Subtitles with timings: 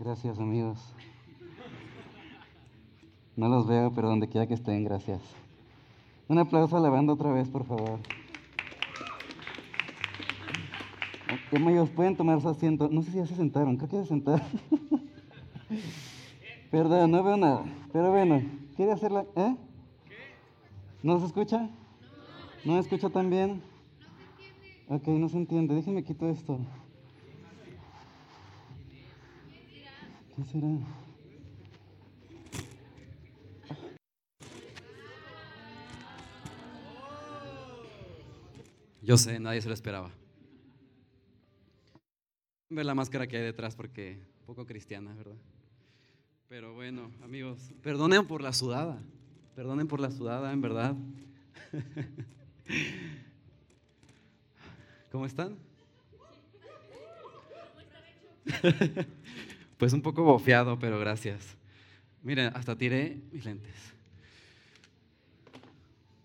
[0.00, 0.78] Gracias amigos.
[3.36, 5.20] No los veo, pero donde quiera que estén, gracias.
[6.26, 8.00] Un aplauso a la banda otra vez, por favor.
[11.54, 12.88] Amigos, pueden tomar su asiento.
[12.90, 14.22] No sé si ya se sentaron, creo que ya se.
[16.70, 17.64] Perdón, no veo nada.
[17.92, 18.40] Pero bueno,
[18.76, 19.26] ¿quiere hacerla?
[19.36, 19.54] ¿Eh?
[21.02, 21.68] ¿No se escucha?
[22.64, 23.62] ¿No escucha tan bien?
[24.88, 25.74] Ok, no se entiende.
[25.74, 26.58] Déjenme quito esto.
[30.40, 30.68] ¿Qué será?
[39.02, 40.10] Yo sé, nadie se lo esperaba.
[42.70, 45.36] Ver la máscara que hay detrás porque un poco cristiana, ¿verdad?
[46.48, 48.98] Pero bueno, amigos, perdonen por la sudada.
[49.54, 50.96] Perdonen por la sudada, en verdad.
[55.12, 55.58] ¿Cómo están?
[59.80, 61.56] Pues un poco bofeado, pero gracias.
[62.22, 63.94] Miren, hasta tiré mis lentes.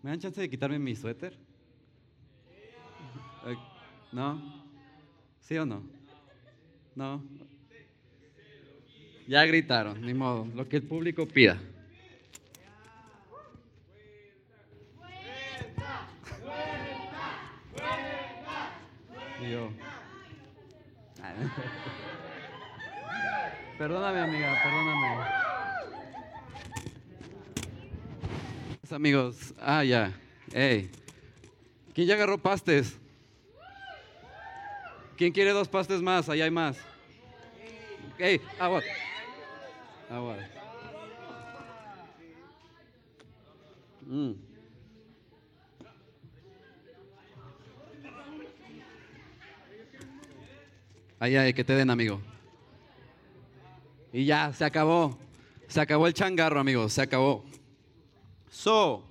[0.03, 1.37] ¿Me dan chance de quitarme mi suéter?
[4.11, 4.65] ¿No?
[5.39, 5.83] ¿Sí o no?
[6.95, 7.23] No.
[9.25, 11.57] Ya gritaron, ni modo, lo que el público pida.
[19.41, 19.71] Y yo.
[23.77, 25.45] Perdóname, amiga, perdóname.
[28.79, 30.13] Pues, amigos, ah, ya.
[30.53, 30.89] Hey.
[31.93, 32.97] ¿Quién ya agarró pastes?
[35.17, 36.29] ¿Quién quiere dos pastes más?
[36.29, 36.77] Allá hay más.
[38.17, 38.81] Hey, agua.
[40.09, 40.37] Agua.
[44.05, 44.33] Mm.
[51.19, 52.21] Hay que te den, amigo.
[54.15, 55.17] Y ya, se acabó.
[55.67, 56.93] Se acabó el changarro, amigos.
[56.93, 57.43] Se acabó.
[58.49, 59.03] So,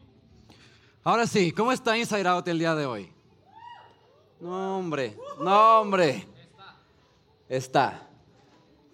[1.03, 3.13] ahora sí, ¿cómo está Inside Out el día de hoy?
[4.41, 5.15] No, hombre.
[5.39, 6.27] No, hombre.
[7.51, 8.09] Está.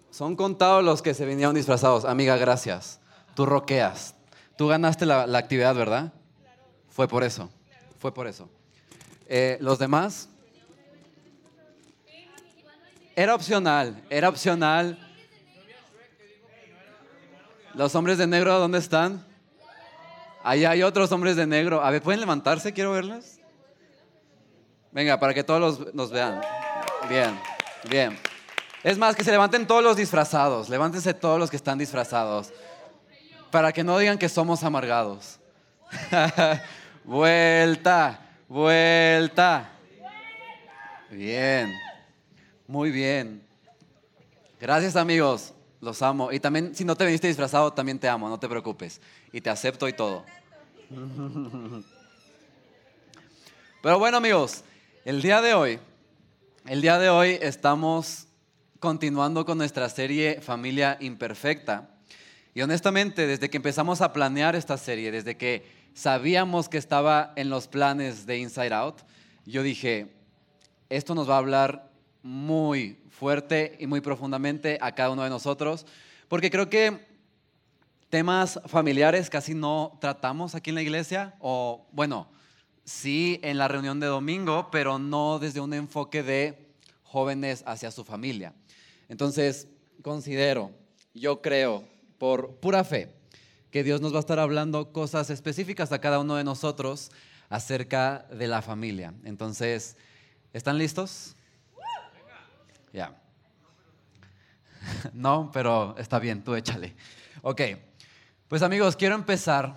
[0.09, 2.03] Son contados los que se vinieron disfrazados.
[2.03, 2.99] Amiga, gracias.
[3.33, 4.13] Tú roqueas.
[4.57, 6.11] Tú ganaste la, la actividad, ¿verdad?
[6.89, 7.49] Fue por eso.
[7.99, 8.49] Fue por eso.
[9.27, 10.27] Eh, los demás.
[13.15, 14.03] Era opcional.
[14.09, 15.07] Era opcional.
[17.73, 19.25] Los hombres de negro, ¿dónde están?
[20.43, 21.83] Ahí hay otros hombres de negro.
[21.83, 22.73] A ver, ¿pueden levantarse?
[22.73, 23.37] Quiero verlos.
[24.91, 26.41] Venga, para que todos los, nos vean.
[27.07, 27.39] Bien,
[27.89, 28.19] bien.
[28.83, 30.67] Es más, que se levanten todos los disfrazados.
[30.67, 32.51] Levántense todos los que están disfrazados.
[33.51, 35.39] Para que no digan que somos amargados.
[37.03, 39.69] vuelta, vuelta.
[41.09, 41.73] Bien.
[42.67, 43.45] Muy bien.
[44.59, 45.53] Gracias amigos.
[45.81, 46.31] Los amo.
[46.31, 49.01] Y también, si no te viniste disfrazado, también te amo, no te preocupes.
[49.33, 50.23] Y te acepto y todo.
[53.81, 54.63] Pero bueno amigos,
[55.05, 55.79] el día de hoy,
[56.67, 58.27] el día de hoy estamos
[58.79, 61.89] continuando con nuestra serie Familia Imperfecta.
[62.53, 65.65] Y honestamente, desde que empezamos a planear esta serie, desde que
[65.95, 68.99] sabíamos que estaba en los planes de Inside Out,
[69.45, 70.13] yo dije,
[70.89, 71.89] esto nos va a hablar
[72.21, 75.85] muy fuerte y muy profundamente a cada uno de nosotros,
[76.27, 77.05] porque creo que
[78.09, 82.27] temas familiares casi no tratamos aquí en la iglesia, o bueno,
[82.83, 86.73] sí en la reunión de domingo, pero no desde un enfoque de
[87.03, 88.55] jóvenes hacia su familia.
[89.07, 89.67] Entonces,
[90.01, 90.71] considero,
[91.13, 91.83] yo creo,
[92.17, 93.13] por pura fe,
[93.69, 97.11] que Dios nos va a estar hablando cosas específicas a cada uno de nosotros
[97.49, 99.13] acerca de la familia.
[99.25, 99.95] Entonces,
[100.53, 101.35] ¿están listos?
[102.93, 103.21] Ya.
[105.13, 106.95] No, pero está bien, tú échale.
[107.41, 107.61] Ok,
[108.47, 109.75] pues amigos, quiero empezar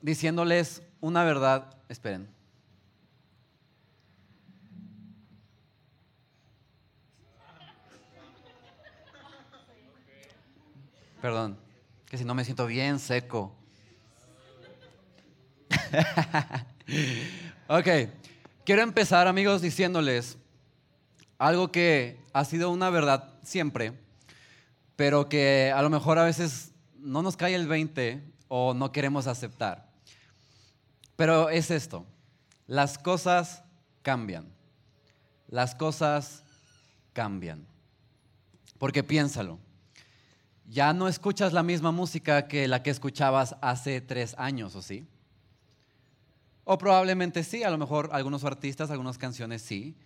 [0.00, 1.74] diciéndoles una verdad.
[1.88, 2.28] Esperen.
[11.20, 11.58] Perdón,
[12.06, 13.54] que si no me siento bien seco.
[17.68, 17.88] ok,
[18.64, 20.38] quiero empezar amigos diciéndoles
[21.38, 23.92] algo que ha sido una verdad siempre,
[24.96, 29.26] pero que a lo mejor a veces no nos cae el 20 o no queremos
[29.28, 29.88] aceptar.
[31.16, 32.04] Pero es esto,
[32.66, 33.62] las cosas
[34.02, 34.46] cambian,
[35.48, 36.44] las cosas
[37.12, 37.66] cambian.
[38.78, 39.58] Porque piénsalo,
[40.68, 45.06] ya no escuchas la misma música que la que escuchabas hace tres años, ¿o sí?
[46.64, 49.96] O probablemente sí, a lo mejor algunos artistas, algunas canciones sí,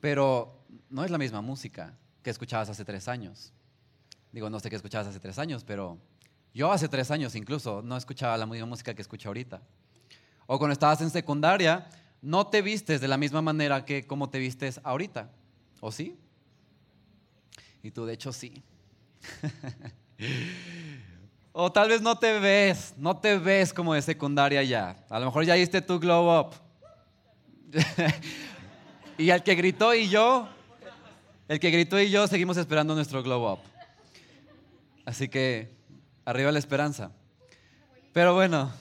[0.00, 3.52] pero no es la misma música que escuchabas hace tres años.
[4.32, 5.98] Digo, no sé qué escuchabas hace tres años, pero
[6.54, 9.60] yo hace tres años incluso no escuchaba la misma música que escucho ahorita.
[10.46, 11.88] O cuando estabas en secundaria,
[12.22, 15.30] no te vistes de la misma manera que como te vistes ahorita.
[15.80, 16.18] ¿O sí?
[17.82, 18.62] Y tú, de hecho, sí.
[21.52, 24.96] o tal vez no te ves, no te ves como de secundaria ya.
[25.08, 26.54] A lo mejor ya diste tu glow up.
[29.18, 30.48] y el que gritó y yo,
[31.50, 33.58] el que gritó y yo seguimos esperando nuestro glow up.
[35.04, 35.68] Así que
[36.24, 37.10] arriba la esperanza.
[38.12, 38.72] Pero bueno,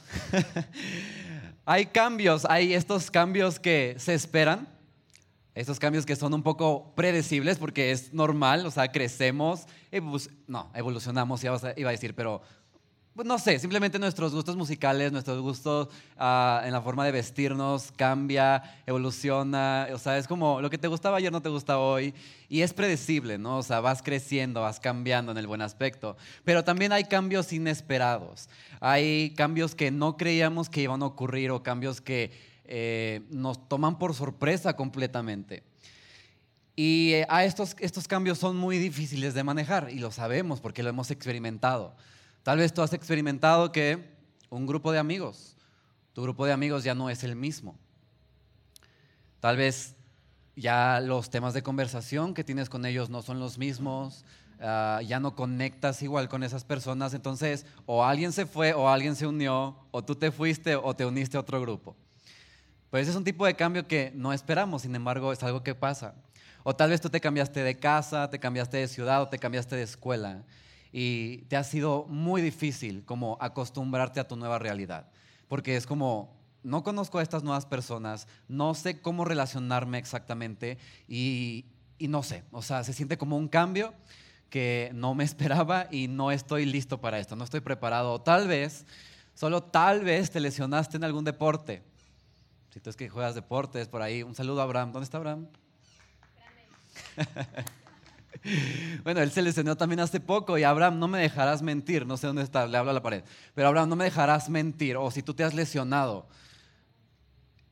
[1.66, 4.68] hay cambios, hay estos cambios que se esperan
[5.56, 9.65] estos cambios que son un poco predecibles porque es normal, o sea, crecemos,
[10.48, 12.42] no, evolucionamos, iba a decir, pero
[13.16, 17.92] pues no sé, simplemente nuestros gustos musicales, nuestros gustos ah, en la forma de vestirnos
[17.96, 22.14] cambia, evoluciona, o sea, es como lo que te gustaba ayer no te gusta hoy
[22.48, 23.58] y es predecible, ¿no?
[23.58, 26.16] O sea, vas creciendo, vas cambiando en el buen aspecto,
[26.46, 28.48] pero también hay cambios inesperados,
[28.80, 32.32] hay cambios que no creíamos que iban a ocurrir o cambios que
[32.64, 35.64] eh, nos toman por sorpresa completamente.
[36.76, 40.84] Y eh, a estos, estos cambios son muy difíciles de manejar y lo sabemos porque
[40.84, 41.94] lo hemos experimentado.
[42.50, 44.10] Tal vez tú has experimentado que
[44.50, 45.56] un grupo de amigos,
[46.13, 47.78] tu grupo de amigos ya no es el mismo.
[49.40, 49.96] Tal vez
[50.56, 54.25] ya los temas de conversación que tienes con ellos no son los mismos,
[54.62, 59.16] ah, ya no conectas igual con esas personas, entonces o alguien se fue o alguien
[59.16, 61.96] se unió, o tú te fuiste o te uniste a otro grupo.
[62.90, 66.16] Pues es un tipo de cambio que no esperamos, sin embargo, es algo que pasa.
[66.63, 69.75] O tal vez tú te cambiaste de casa, te cambiaste de ciudad o te cambiaste
[69.75, 70.44] de escuela
[70.91, 75.09] y te ha sido muy difícil como acostumbrarte a tu nueva realidad.
[75.47, 80.77] Porque es como, no conozco a estas nuevas personas, no sé cómo relacionarme exactamente
[81.07, 81.65] y,
[81.97, 83.94] y no sé, o sea, se siente como un cambio
[84.50, 88.21] que no me esperaba y no estoy listo para esto, no estoy preparado.
[88.21, 88.86] Tal vez,
[89.33, 91.83] solo tal vez te lesionaste en algún deporte
[92.71, 94.91] si tú es que juegas deportes por ahí, un saludo a Abraham.
[94.91, 95.47] ¿Dónde está Abraham?
[99.04, 102.28] bueno, él se lesionó también hace poco y Abraham, no me dejarás mentir, no sé
[102.28, 103.24] dónde está, le hablo a la pared,
[103.54, 106.28] pero Abraham, no me dejarás mentir, o si tú te has lesionado,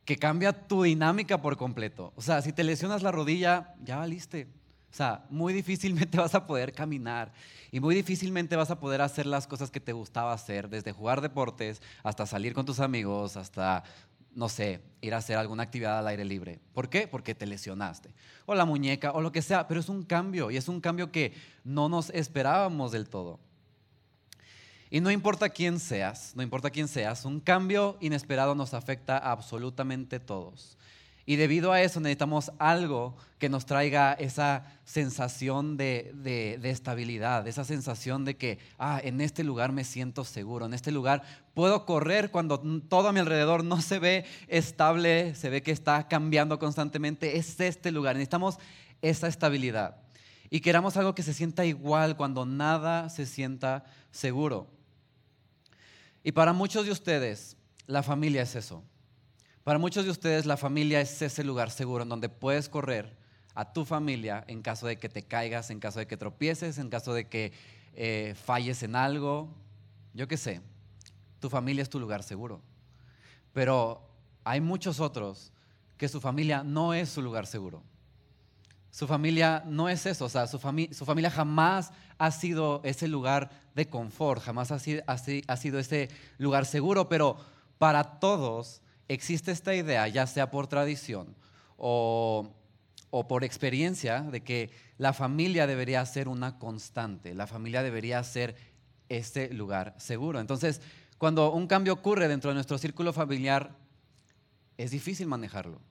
[0.07, 2.13] que cambia tu dinámica por completo.
[2.15, 4.48] O sea, si te lesionas la rodilla, ya valiste.
[4.89, 7.33] O sea, muy difícilmente vas a poder caminar
[7.71, 11.19] y muy difícilmente vas a poder hacer las cosas que te gustaba hacer, desde jugar
[11.19, 13.83] deportes hasta salir con tus amigos, hasta
[14.38, 16.60] no sé, ir a hacer alguna actividad al aire libre.
[16.75, 17.07] ¿Por qué?
[17.07, 18.13] Porque te lesionaste.
[18.45, 21.12] O la muñeca, o lo que sea, pero es un cambio y es un cambio
[21.12, 23.39] que no nos esperábamos del todo.
[24.92, 29.31] Y no importa quién seas, no importa quién seas, un cambio inesperado nos afecta a
[29.31, 30.78] absolutamente todos.
[31.29, 38.24] Y debido a eso necesitamos algo que nos traiga esa sensación de, estabilidad, esa sensación
[38.24, 42.62] de que, ah, en este lugar me siento seguro, en este lugar puedo correr cuando
[42.88, 47.38] todo a mi alrededor no se ve estable, se ve que está cambiando constantemente.
[47.38, 48.57] Es este lugar, necesitamos
[49.01, 49.97] esa estabilidad.
[50.50, 54.69] Y queramos algo que se sienta igual cuando nada se sienta seguro.
[56.24, 58.81] Y para muchos de ustedes, la familia es eso.
[59.67, 63.17] Para muchos de ustedes la familia es ese lugar seguro en donde puedes correr
[63.53, 66.89] a tu familia en caso de que te caigas, en caso de que tropieces, en
[66.89, 67.51] caso de que
[67.93, 69.50] eh, falles en algo.
[70.13, 70.62] Yo qué sé,
[71.41, 72.62] tu familia es tu lugar seguro.
[73.51, 74.09] Pero
[74.45, 75.51] hay muchos otros
[75.97, 77.83] que su familia no es su lugar seguro.
[78.89, 80.59] Su familia no es eso, o sea, su,
[80.93, 86.07] su familia jamás ha sido ese lugar de confort, jamás ha sido, ha sido ese
[86.38, 87.36] lugar seguro, pero
[87.77, 91.35] para todos existe esta idea, ya sea por tradición
[91.77, 92.53] o,
[93.27, 98.55] por experiencia, de que la familia debería ser una constante, la familia debería ser
[99.09, 100.39] este lugar seguro.
[100.39, 100.81] Entonces,
[101.17, 103.75] cuando un cambio ocurre dentro de nuestro círculo familiar,
[104.77, 105.81] es difícil manejarlo.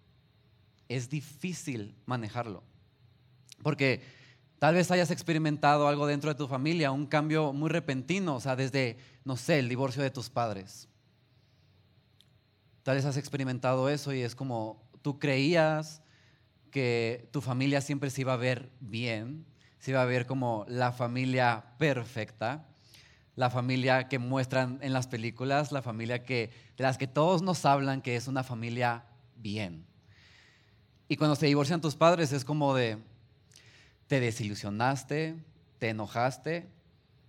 [0.89, 2.63] Es difícil manejarlo.
[3.63, 4.03] Porque
[4.59, 8.55] tal vez hayas experimentado algo dentro de tu familia, un cambio muy repentino, o sea,
[8.55, 10.89] desde, no sé, el divorcio de tus padres
[12.87, 16.03] Tal vez has experimentado eso y es como tú creías
[16.71, 19.45] que tu familia siempre se iba a ver bien,
[19.81, 22.69] se iba a ver como la familia perfecta,
[23.35, 27.65] la familia que muestran en las películas, la familia que, de las que todos nos
[27.65, 29.85] hablan que es una familia bien.
[31.09, 32.99] Y cuando se divorcian tus padres es como de,
[34.07, 35.35] te desilusionaste,
[35.81, 36.69] te enojaste,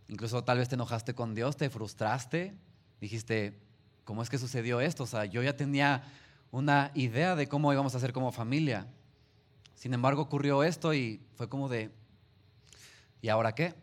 [0.07, 2.53] incluso tal vez te enojaste con Dios, te frustraste,
[3.01, 3.66] dijiste,
[4.07, 5.03] ¿cómo es que sucedió esto?
[5.03, 6.01] O sea, yo ya tenía
[6.49, 8.87] una idea de cómo íbamos a hacer como familia.
[9.75, 11.91] Sin embargo, ocurrió esto y fue como de,
[13.21, 13.75] ¿y ahora qué?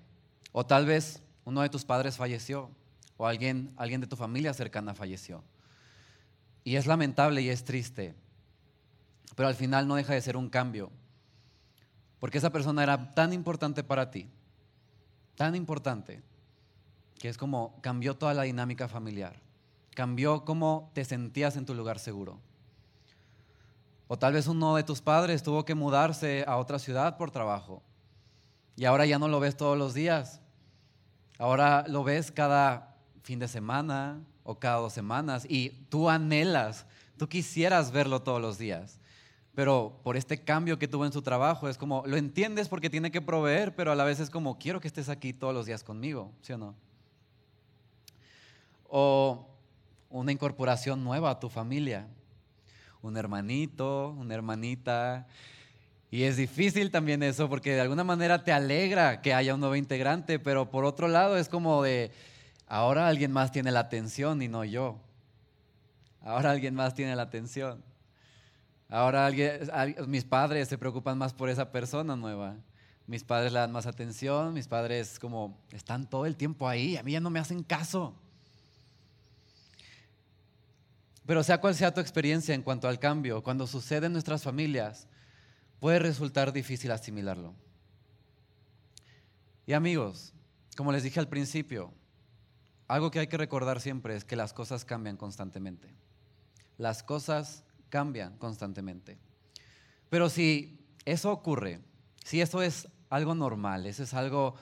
[0.53, 2.71] O tal vez uno de tus padres falleció
[3.19, 5.45] o alguien, alguien de tu familia cercana falleció.
[6.65, 8.15] Y es lamentable y es triste,
[9.37, 10.91] pero al final no deja de ser un cambio,
[12.19, 14.31] porque esa persona era tan importante para ti,
[15.37, 16.23] tan importante,
[17.19, 19.44] que es como cambió toda la dinámica familiar,
[19.95, 22.39] cambió cómo te sentías en tu lugar seguro.
[24.09, 27.83] O tal vez uno de tus padres tuvo que mudarse a otra ciudad por trabajo
[28.77, 30.41] y ahora ya no lo ves todos los días.
[31.39, 36.87] Ahora lo ves cada fin de semana o cada dos semanas y tú anhelas,
[37.17, 39.01] tú quisieras verlo todos los días.
[39.55, 43.13] Pero por este cambio que tuvo en su trabajo, es como, lo entiendes porque tiene
[43.13, 45.85] que proveer, pero a la vez es como, quiero que estés aquí todos los días
[45.85, 46.75] conmigo, ¿sí o no?
[48.89, 49.54] O
[50.15, 52.07] una incorporación nueva a tu familia,
[53.03, 55.27] un hermanito, una hermanita.
[56.09, 59.75] Y es difícil también eso porque de alguna manera te alegra que haya un nuevo
[59.75, 62.13] integrante, pero por otro lado es como de,
[62.69, 65.01] ahora alguien más tiene la atención y no yo.
[66.23, 67.83] Ahora alguien más tiene la atención.
[68.89, 69.69] Ahora alguien,
[70.07, 72.55] mis padres se preocupan más por esa persona nueva.
[73.09, 77.03] Mis padres le dan más atención, mis padres como están todo el tiempo ahí, a
[77.03, 78.15] mí ya no me hacen caso.
[81.27, 85.09] Pero sea cual sea tu experiencia en cuanto al cambio, cuando sucede en nuestras familias,
[85.81, 87.55] puede resultar difícil asimilarlo.
[89.67, 90.35] Y amigos,
[90.77, 91.93] como les dije al principio,
[92.87, 95.95] algo que hay que recordar siempre es que las cosas cambian constantemente.
[96.77, 99.19] Las cosas cambian constantemente.
[100.11, 101.81] Pero si eso ocurre,
[102.25, 104.55] si eso es algo normal, eso es algo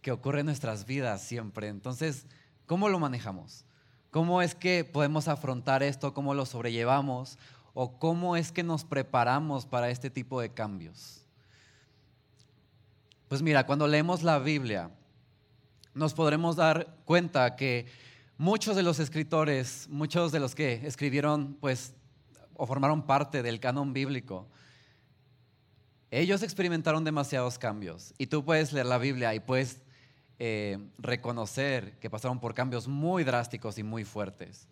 [0.00, 2.26] que ocurre en nuestras vidas siempre, entonces,
[2.66, 3.64] ¿cómo lo manejamos?
[4.12, 6.12] ¿Cómo es que podemos afrontar esto?
[6.12, 7.38] ¿Cómo lo sobrellevamos?
[7.72, 11.24] ¿O cómo es que nos preparamos para este tipo de cambios?
[13.28, 14.90] Pues mira, cuando leemos la Biblia,
[15.94, 17.86] nos podremos dar cuenta que
[18.36, 21.94] muchos de los escritores, muchos de los que escribieron, pues,
[22.52, 24.46] o formaron parte del canon bíblico,
[26.10, 28.12] ellos experimentaron demasiados cambios.
[28.18, 29.80] Y tú puedes leer la Biblia y puedes
[30.44, 34.66] eh, reconocer que pasaron por cambios muy drásticos y muy fuertes.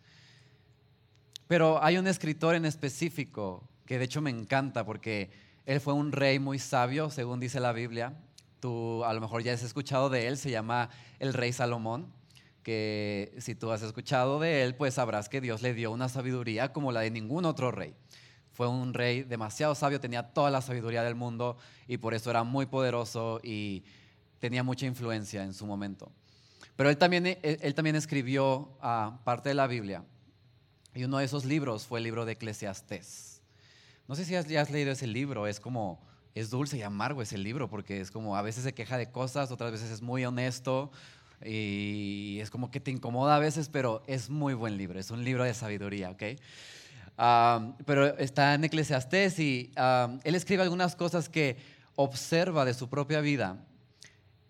[1.47, 5.31] Pero hay un escritor en específico que de hecho me encanta porque
[5.67, 8.15] él fue un rey muy sabio, según dice la Biblia.
[8.59, 12.12] Tú a lo mejor ya has escuchado de él, se llama el rey Salomón,
[12.65, 16.73] que si tú has escuchado de él, pues sabrás que Dios le dio una sabiduría
[16.73, 17.95] como la de ningún otro rey.
[18.55, 22.43] Fue un rey demasiado sabio, tenía toda la sabiduría del mundo y por eso era
[22.43, 23.85] muy poderoso y
[24.41, 26.11] tenía mucha influencia en su momento.
[26.75, 30.03] Pero él también, eh, él también escribió ah, parte de la Biblia.
[30.95, 33.43] Y uno de esos libros fue el libro de Eclesiastés.
[34.09, 36.03] No sé si ya has leído ese libro, es como,
[36.35, 39.53] es dulce y amargo ese libro, porque es como, a veces se queja de cosas,
[39.53, 40.91] otras veces es muy honesto,
[41.45, 45.25] y es como que te incomoda a veces, pero es muy buen libro, es un
[45.25, 46.23] libro de sabiduría, ¿ok?
[47.87, 49.71] Pero está en Eclesiastés y
[50.25, 51.57] él escribe algunas cosas que
[51.95, 53.65] observa de su propia vida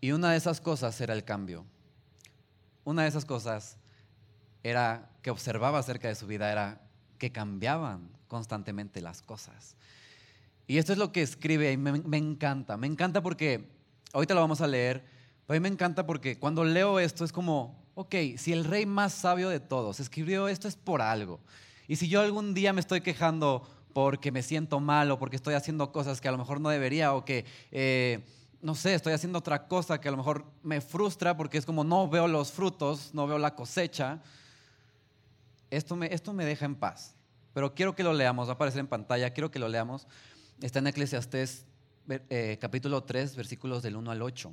[0.01, 1.65] y una de esas cosas era el cambio.
[2.85, 3.77] Una de esas cosas
[4.63, 6.81] era que observaba acerca de su vida era
[7.19, 9.77] que cambiaban constantemente las cosas.
[10.67, 12.77] Y esto es lo que escribe y me, encanta.
[12.77, 13.69] Me encanta porque,
[14.13, 15.05] ahorita lo vamos a leer,
[15.47, 18.87] pero a mí me encanta porque cuando leo esto es como, ok, si el rey
[18.87, 21.41] más sabio de todos escribió esto es por algo.
[21.89, 25.55] Y si yo algún día me estoy quejando porque me siento mal o porque estoy
[25.55, 27.45] haciendo cosas que a lo mejor no debería o que...
[27.73, 28.25] Eh,
[28.63, 31.85] no sé, estoy haciendo otra cosa que a lo mejor me frustra porque es como
[31.85, 34.21] no veo los frutos, no veo la cosecha,
[35.71, 37.15] esto me, esto me deja en paz.
[37.55, 40.07] Pero quiero que lo leamos, va a aparecer en pantalla, quiero que lo leamos.
[40.61, 41.65] Está en Eclesiastés
[42.09, 44.53] eh, capítulo 3, versículos del 1 al 8.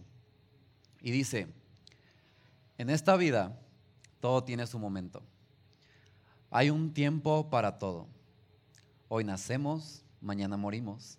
[1.02, 1.48] Y dice,
[2.78, 3.60] en esta vida
[4.20, 5.22] todo tiene su momento.
[6.50, 8.08] Hay un tiempo para todo.
[9.10, 11.18] Hoy nacemos, mañana morimos.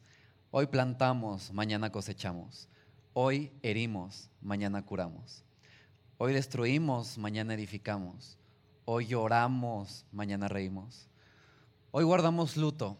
[0.50, 2.68] Hoy plantamos, mañana cosechamos.
[3.20, 5.42] Hoy herimos, mañana curamos.
[6.18, 8.38] Hoy destruimos, mañana edificamos.
[8.84, 11.08] Hoy lloramos, mañana reímos.
[11.90, 12.96] Hoy guardamos luto,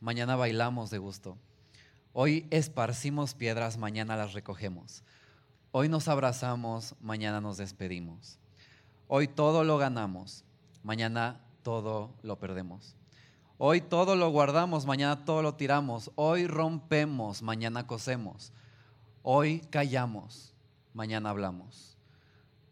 [0.00, 1.38] mañana bailamos de gusto.
[2.12, 5.04] Hoy esparcimos piedras, mañana las recogemos.
[5.70, 8.40] Hoy nos abrazamos, mañana nos despedimos.
[9.06, 10.42] Hoy todo lo ganamos,
[10.82, 12.96] mañana todo lo perdemos.
[13.56, 16.10] Hoy todo lo guardamos, mañana todo lo tiramos.
[16.16, 18.52] Hoy rompemos, mañana cosemos.
[19.22, 20.54] Hoy callamos,
[20.94, 21.96] mañana hablamos.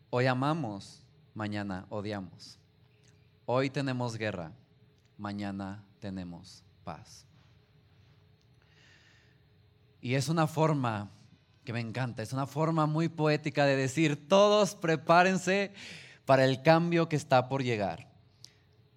[0.09, 2.59] Hoy amamos, mañana odiamos.
[3.45, 4.53] Hoy tenemos guerra,
[5.19, 7.27] mañana tenemos paz.
[10.01, 11.11] Y es una forma
[11.65, 12.23] que me encanta.
[12.23, 15.75] Es una forma muy poética de decir, todos prepárense
[16.25, 18.09] para el cambio que está por llegar.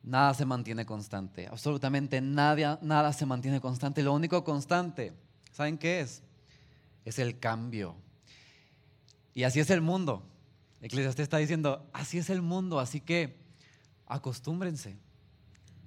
[0.04, 4.02] Nada se mantiene constante, absolutamente nada, nada se mantiene constante.
[4.02, 5.14] Lo único constante,
[5.52, 6.24] ¿saben qué es?
[7.06, 7.96] Es el cambio.
[9.34, 10.24] Y así es el mundo.
[10.82, 13.38] Eclesiastes está diciendo, así es el mundo, así que
[14.08, 14.98] acostúmbrense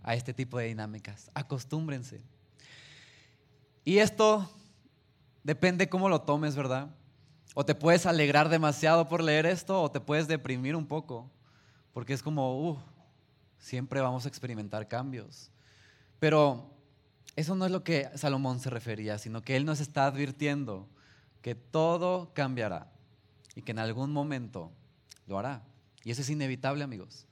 [0.02, 2.22] a este tipo de dinámicas, acostúmbrense.
[3.84, 4.50] Y esto
[5.42, 6.94] depende cómo lo tomes, ¿verdad?
[7.54, 11.30] O te puedes alegrar demasiado por leer esto o te puedes deprimir un poco,
[11.92, 12.78] porque es como, uh,
[13.58, 15.50] siempre vamos a experimentar cambios.
[16.18, 16.70] Pero
[17.36, 20.88] eso no es lo que Salomón se refería, sino que él nos está advirtiendo
[21.44, 22.90] que todo cambiará
[23.54, 24.72] y que en algún momento
[25.26, 25.62] lo hará.
[26.02, 27.26] Y eso es inevitable, amigos.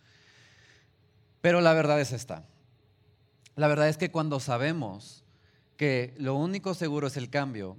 [1.41, 2.45] Pero la verdad es esta.
[3.57, 5.25] La verdad es que cuando sabemos
[5.79, 7.79] que lo único seguro es el cambio,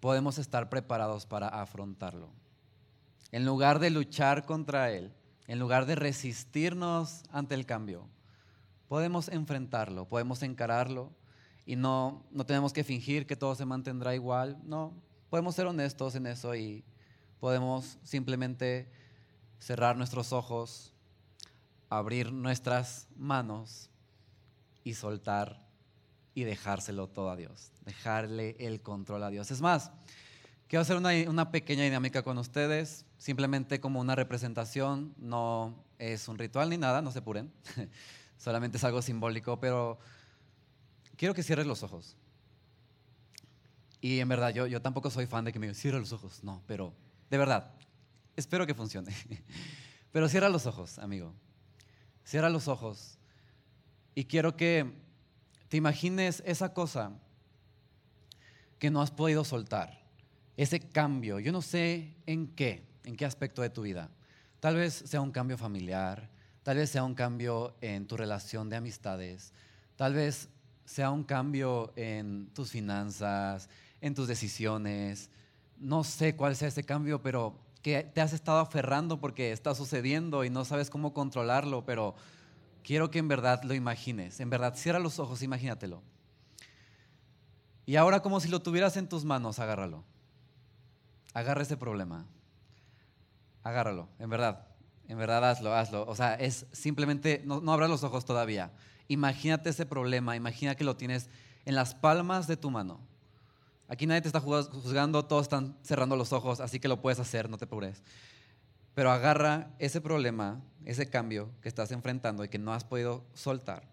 [0.00, 2.30] podemos estar preparados para afrontarlo.
[3.30, 5.12] En lugar de luchar contra él,
[5.46, 8.08] en lugar de resistirnos ante el cambio,
[8.88, 11.12] podemos enfrentarlo, podemos encararlo
[11.66, 14.58] y no, no tenemos que fingir que todo se mantendrá igual.
[14.64, 14.94] No,
[15.30, 16.84] podemos ser honestos en eso y
[17.40, 18.90] podemos simplemente
[19.58, 20.92] cerrar nuestros ojos,
[21.90, 23.90] abrir nuestras manos
[24.84, 25.66] y soltar
[26.34, 29.50] y dejárselo todo a Dios, dejarle el control a Dios.
[29.50, 29.90] Es más,
[30.68, 36.38] quiero hacer una, una pequeña dinámica con ustedes simplemente como una representación, no es un
[36.38, 37.52] ritual ni nada, no se apuren,
[38.38, 39.98] solamente es algo simbólico, pero
[41.16, 42.16] quiero que cierres los ojos.
[44.00, 46.42] Y en verdad, yo, yo tampoco soy fan de que me digan, cierra los ojos,
[46.44, 46.94] no, pero
[47.30, 47.72] de verdad,
[48.36, 49.14] espero que funcione.
[50.12, 51.34] pero cierra los ojos, amigo,
[52.24, 53.18] cierra los ojos.
[54.14, 54.92] Y quiero que
[55.68, 57.12] te imagines esa cosa
[58.78, 60.06] que no has podido soltar,
[60.56, 64.10] ese cambio, yo no sé en qué, ¿En qué aspecto de tu vida?
[64.60, 66.28] Tal vez sea un cambio familiar,
[66.62, 69.54] tal vez sea un cambio en tu relación de amistades,
[69.96, 70.50] tal vez
[70.84, 75.30] sea un cambio en tus finanzas, en tus decisiones.
[75.78, 80.44] No sé cuál sea ese cambio, pero que te has estado aferrando porque está sucediendo
[80.44, 82.14] y no sabes cómo controlarlo, pero
[82.82, 84.40] quiero que en verdad lo imagines.
[84.40, 86.02] En verdad, cierra los ojos, imagínatelo.
[87.86, 90.04] Y ahora como si lo tuvieras en tus manos, agárralo.
[91.32, 92.26] Agarra ese problema
[93.68, 94.66] agárralo, en verdad.
[95.08, 96.04] En verdad hazlo, hazlo.
[96.06, 98.72] O sea, es simplemente, no, no abras los ojos todavía.
[99.08, 101.30] Imagínate ese problema, imagina que lo tienes
[101.64, 103.00] en las palmas de tu mano.
[103.88, 107.48] Aquí nadie te está juzgando, todos están cerrando los ojos, así que lo puedes hacer,
[107.48, 108.02] no te preocupes.
[108.94, 113.88] Pero agarra ese problema, ese cambio que estás enfrentando y que no has podido soltar.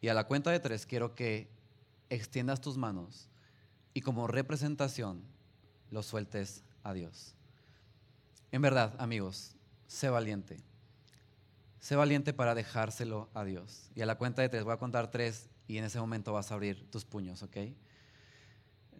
[0.00, 1.50] Y a la cuenta de tres quiero que
[2.08, 3.28] extiendas tus manos
[3.92, 5.22] y como representación
[5.90, 7.34] lo sueltes a Dios.
[8.50, 10.56] En verdad, amigos, sé valiente.
[11.80, 13.90] Sé valiente para dejárselo a Dios.
[13.94, 16.50] Y a la cuenta de tres, voy a contar tres y en ese momento vas
[16.50, 17.56] a abrir tus puños, ¿ok?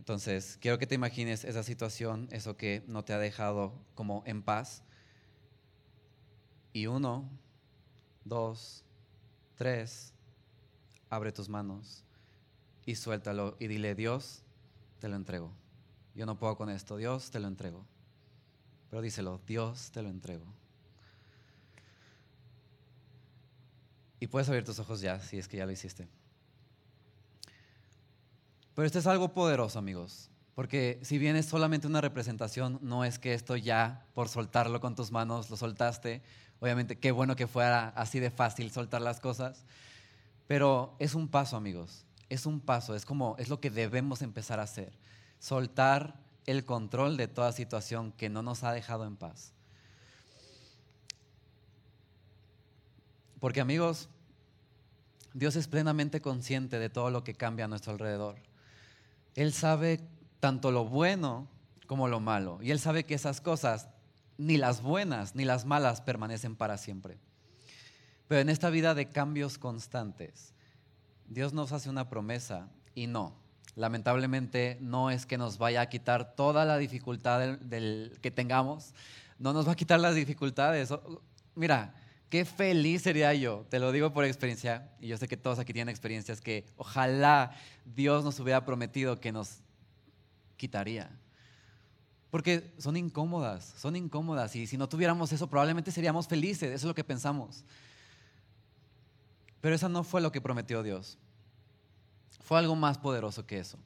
[0.01, 4.43] Entonces, quiero que te imagines esa situación, eso que no te ha dejado como en
[4.43, 4.83] paz.
[6.73, 7.29] Y uno,
[8.25, 8.83] dos,
[9.57, 10.15] tres,
[11.11, 12.03] abre tus manos
[12.87, 14.43] y suéltalo y dile, Dios,
[15.01, 15.53] te lo entrego.
[16.15, 17.85] Yo no puedo con esto, Dios, te lo entrego.
[18.89, 20.47] Pero díselo, Dios te lo entrego.
[24.19, 26.09] Y puedes abrir tus ojos ya, si es que ya lo hiciste.
[28.75, 30.31] Pero esto es algo poderoso, amigos.
[30.55, 34.95] Porque si bien es solamente una representación, no es que esto ya, por soltarlo con
[34.95, 36.23] tus manos, lo soltaste.
[36.61, 39.65] Obviamente, qué bueno que fuera así de fácil soltar las cosas.
[40.47, 42.05] Pero es un paso, amigos.
[42.29, 42.95] Es un paso.
[42.95, 44.93] Es como, es lo que debemos empezar a hacer.
[45.39, 49.53] Soltar el control de toda situación que no nos ha dejado en paz.
[53.39, 54.11] Porque amigos,
[55.33, 58.50] Dios es plenamente consciente de todo lo que cambia a nuestro alrededor.
[59.35, 60.01] Él sabe
[60.41, 61.49] tanto lo bueno
[61.87, 62.59] como lo malo.
[62.63, 63.89] Y Él sabe que esas cosas,
[64.39, 67.19] ni las buenas ni las malas, permanecen para siempre.
[68.29, 70.55] Pero en esta vida de cambios constantes,
[71.27, 73.35] Dios nos hace una promesa y no,
[73.75, 78.95] lamentablemente no es que nos vaya a quitar toda la dificultad del, que tengamos,
[79.39, 80.93] no nos va a quitar las dificultades.
[81.55, 81.95] Mira,
[82.31, 85.73] qué feliz sería yo, te lo digo por experiencia, y yo sé que todos aquí
[85.73, 87.53] tienen experiencias que ojalá
[87.85, 89.59] Dios nos hubiera prometido que nos
[90.57, 91.11] quitaría.
[92.31, 96.85] Porque son incómodas, son incómodas, y si no tuviéramos eso probablemente seríamos felices, eso es
[96.85, 97.65] lo que pensamos.
[99.61, 101.19] Pero eso no fue lo que prometió Dios.
[102.45, 103.79] Fue algo más poderoso que eso.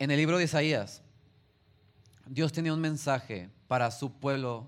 [0.00, 1.02] en el libro de Isaías,
[2.26, 4.66] Dios tenía un mensaje para su pueblo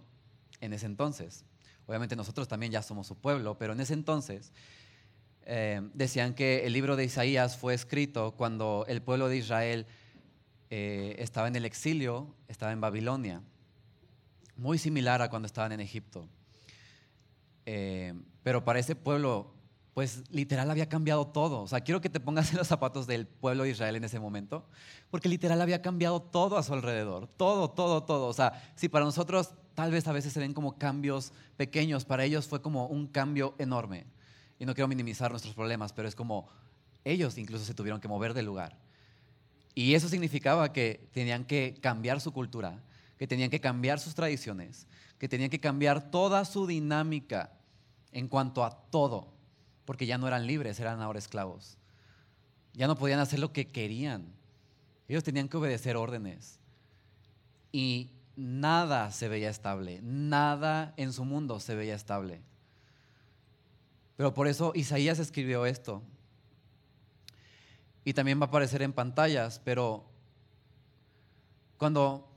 [0.63, 1.45] en ese entonces.
[1.87, 4.53] Obviamente nosotros también ya somos su pueblo, pero en ese entonces
[5.45, 9.87] eh, decían que el libro de Isaías fue escrito cuando el pueblo de Israel
[10.71, 13.43] eh, estaba en el exilio, estaba en Babilonia,
[14.57, 16.29] muy similar a cuando estaban en Egipto.
[17.67, 19.53] Eh, pero para ese pueblo,
[19.95, 21.63] pues literal había cambiado todo.
[21.63, 24.19] O sea, quiero que te pongas en los zapatos del pueblo de Israel en ese
[24.19, 24.65] momento,
[25.11, 28.27] porque literal había cambiado todo a su alrededor, todo, todo, todo.
[28.29, 32.25] O sea, si para nosotros tal vez a veces se ven como cambios pequeños, para
[32.25, 34.07] ellos fue como un cambio enorme.
[34.59, 36.49] Y no quiero minimizar nuestros problemas, pero es como
[37.05, 38.79] ellos incluso se tuvieron que mover del lugar.
[39.75, 42.83] Y eso significaba que tenían que cambiar su cultura,
[43.19, 44.87] que tenían que cambiar sus tradiciones,
[45.19, 47.53] que tenían que cambiar toda su dinámica
[48.13, 49.33] en cuanto a todo,
[49.85, 51.77] porque ya no eran libres, eran ahora esclavos.
[52.75, 54.33] Ya no podían hacer lo que querían.
[55.09, 56.59] Ellos tenían que obedecer órdenes.
[57.73, 62.41] Y nada se veía estable, nada en su mundo se veía estable.
[64.17, 66.03] Pero por eso Isaías escribió esto.
[68.05, 70.05] Y también va a aparecer en pantallas, pero
[71.77, 72.29] cuando,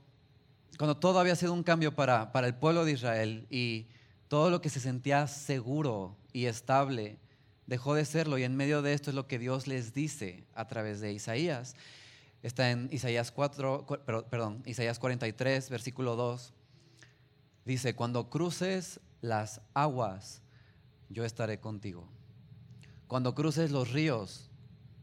[0.78, 3.86] cuando todo había sido un cambio para, para el pueblo de Israel y
[4.28, 7.18] todo lo que se sentía seguro y estable
[7.66, 10.66] dejó de serlo y en medio de esto es lo que Dios les dice a
[10.68, 11.74] través de Isaías.
[12.42, 13.86] Está en Isaías 4,
[14.30, 16.52] perdón, Isaías 43, versículo 2.
[17.64, 20.42] Dice, cuando cruces las aguas,
[21.08, 22.08] yo estaré contigo.
[23.08, 24.50] Cuando cruces los ríos,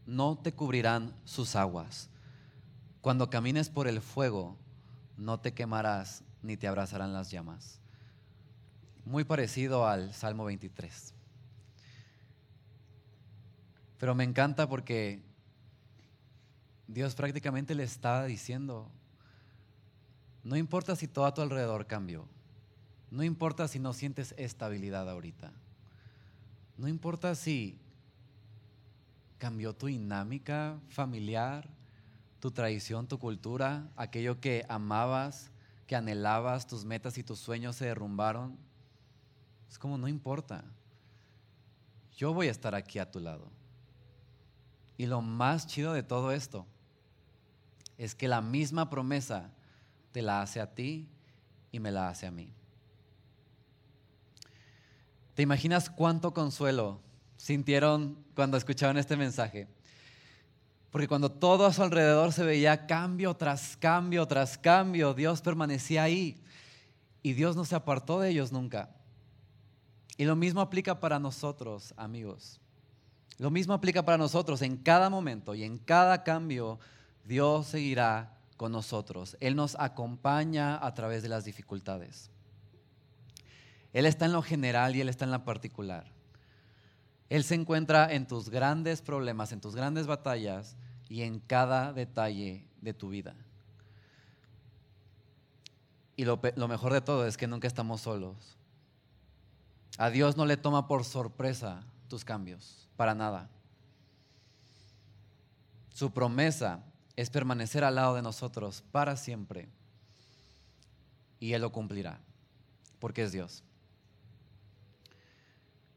[0.06, 2.08] no te cubrirán sus aguas.
[3.00, 4.56] Cuando camines por el fuego,
[5.16, 7.80] no te quemarás ni te abrazarán las llamas.
[9.04, 11.14] Muy parecido al Salmo 23.
[13.98, 15.22] Pero me encanta porque
[16.86, 18.90] Dios prácticamente le está diciendo,
[20.42, 22.28] no importa si todo a tu alrededor cambió,
[23.10, 25.52] no importa si no sientes estabilidad ahorita,
[26.76, 27.78] no importa si
[29.38, 31.68] cambió tu dinámica familiar,
[32.40, 35.50] tu tradición, tu cultura, aquello que amabas,
[35.86, 38.58] que anhelabas, tus metas y tus sueños se derrumbaron.
[39.70, 40.64] Es como, no importa.
[42.16, 43.50] Yo voy a estar aquí a tu lado.
[44.96, 46.66] Y lo más chido de todo esto
[47.98, 49.50] es que la misma promesa
[50.12, 51.08] te la hace a ti
[51.72, 52.52] y me la hace a mí.
[55.34, 57.00] ¿Te imaginas cuánto consuelo
[57.36, 59.66] sintieron cuando escuchaban este mensaje?
[60.92, 66.04] Porque cuando todo a su alrededor se veía cambio tras cambio tras cambio, Dios permanecía
[66.04, 66.40] ahí
[67.20, 68.90] y Dios no se apartó de ellos nunca.
[70.16, 72.60] Y lo mismo aplica para nosotros, amigos.
[73.38, 76.78] Lo mismo aplica para nosotros en cada momento y en cada cambio.
[77.24, 79.36] Dios seguirá con nosotros.
[79.40, 82.30] Él nos acompaña a través de las dificultades.
[83.92, 86.04] Él está en lo general y Él está en la particular.
[87.28, 90.76] Él se encuentra en tus grandes problemas, en tus grandes batallas
[91.08, 93.34] y en cada detalle de tu vida.
[96.16, 98.56] Y lo, mejor de todo es que nunca estamos solos.
[99.98, 103.48] A Dios no le toma por sorpresa tus cambios, para nada.
[105.90, 106.84] Su promesa
[107.16, 109.68] es permanecer al lado de nosotros para siempre.
[111.38, 112.20] Y Él lo cumplirá,
[112.98, 113.62] porque es Dios.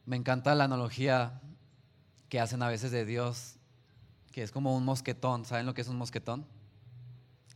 [0.06, 1.42] Me encanta la analogía
[2.30, 3.56] que hacen a veces de Dios,
[4.32, 5.46] que es como un mosquetón.
[5.46, 6.46] ¿Saben lo que es un mosquetón?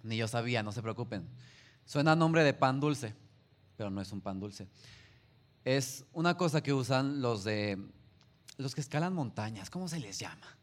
[0.04, 1.28] Ni yo sabía, no se preocupen.
[1.86, 3.16] Suena a nombre de pan dulce,
[3.78, 4.68] pero no es un pan dulce.
[5.64, 7.78] Es una cosa que usan los de
[8.62, 10.58] los que escalan montañas, ¿cómo se les llama?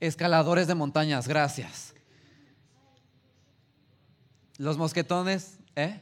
[0.00, 1.94] Escaladores de montañas, gracias.
[4.58, 6.00] Los mosquetones, ¿eh?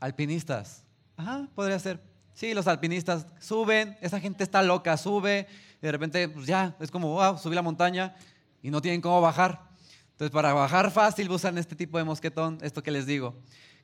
[0.00, 0.84] Alpinistas.
[1.16, 2.02] Ajá, podría ser.
[2.32, 5.46] Sí, los alpinistas suben, esa gente está loca, sube,
[5.78, 8.16] y de repente, pues ya, es como, wow, subí la montaña
[8.62, 9.70] y no tienen cómo bajar.
[10.12, 13.36] Entonces, para bajar fácil usan este tipo de mosquetón, esto que les digo,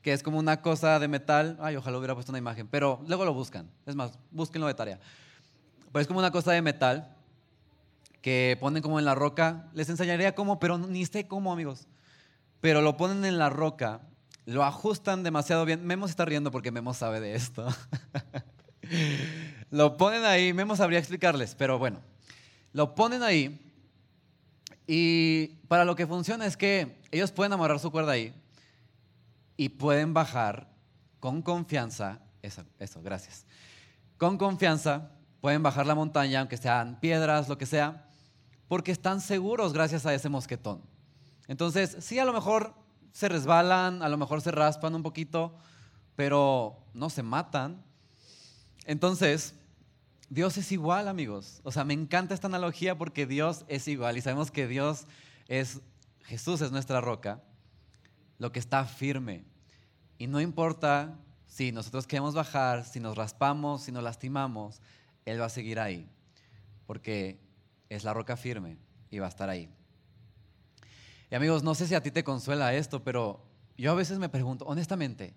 [0.09, 1.59] que es como una cosa de metal.
[1.61, 3.69] Ay, ojalá hubiera puesto una imagen, pero luego lo buscan.
[3.85, 4.99] Es más, búsquenlo de tarea.
[5.93, 7.15] Pues es como una cosa de metal
[8.23, 9.69] que ponen como en la roca.
[9.75, 11.89] Les enseñaría cómo, pero ni sé cómo, amigos.
[12.63, 14.01] Pero lo ponen en la roca
[14.47, 15.85] lo ajustan demasiado bien.
[15.85, 17.69] Memo está riendo porque Memo sabe de esto.
[19.71, 22.01] lo ponen ahí, Memo sabría explicarles, pero bueno,
[22.73, 23.61] lo ponen ahí
[24.87, 28.33] y para lo que funciona es que ellos pueden amarrar su cuerda ahí
[29.59, 30.71] y pueden bajar
[31.21, 33.45] con confianza, eso, gracias,
[34.17, 38.09] con confianza pueden bajar la montaña, aunque sean piedras, lo que sea,
[38.69, 40.81] porque están seguros gracias a ese mosquetón.
[41.49, 42.75] Entonces, sí, a lo mejor
[43.13, 45.57] se resbalan, a lo mejor se raspan un poquito,
[46.15, 47.83] pero no se matan.
[48.85, 49.55] Entonces,
[50.31, 51.61] Dios es igual, amigos.
[51.65, 55.07] O sea, me encanta esta analogía porque Dios es igual y sabemos que Dios
[55.49, 55.81] es,
[56.25, 57.43] Jesús es nuestra roca,
[58.39, 59.45] lo que está firme.
[60.17, 64.81] Y no importa si nosotros queremos bajar, si nos raspamos, si nos lastimamos,
[65.25, 66.09] Él va a seguir ahí,
[66.87, 67.41] porque
[67.89, 68.79] es la roca firme
[69.11, 69.69] y va a estar ahí.
[71.31, 73.45] Y amigos, no sé si a ti te consuela esto, pero
[73.77, 75.35] yo a veces me pregunto, honestamente,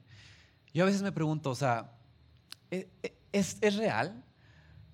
[0.74, 1.92] yo a veces me pregunto, o sea,
[2.70, 4.24] ¿e, e, ¿es, es real?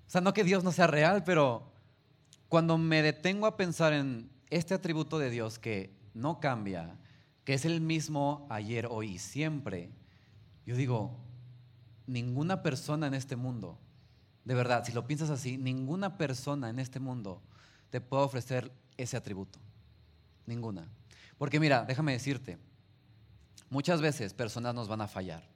[0.06, 1.72] O sea, no que Dios no sea real, pero
[2.48, 6.96] cuando me detengo a pensar en este atributo de Dios que no cambia,
[7.48, 9.90] que es el mismo ayer, hoy y siempre,
[10.66, 11.16] yo digo,
[12.06, 13.78] ninguna persona en este mundo,
[14.44, 17.40] de verdad, si lo piensas así, ninguna persona en este mundo
[17.88, 19.58] te puede ofrecer ese atributo.
[20.44, 20.90] Ninguna.
[21.38, 22.58] Porque mira, déjame decirte,
[23.70, 25.48] muchas veces personas nos van a fallar